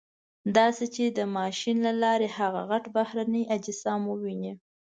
داسې 0.57 0.85
چې 0.95 1.03
د 1.17 1.19
ماشین 1.37 1.77
له 1.85 1.91
لارې 2.03 2.27
هغه 2.37 2.61
غټ 2.69 2.85
بهرني 2.95 3.43
اجسام 3.57 4.01
وویني. 4.07 4.53